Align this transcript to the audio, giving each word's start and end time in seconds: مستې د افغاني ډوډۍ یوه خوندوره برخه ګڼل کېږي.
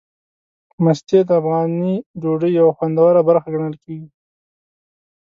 مستې 0.83 1.19
د 1.27 1.29
افغاني 1.41 1.93
ډوډۍ 2.21 2.51
یوه 2.59 2.71
خوندوره 2.77 3.21
برخه 3.29 3.47
ګڼل 3.53 3.75
کېږي. 3.83 4.09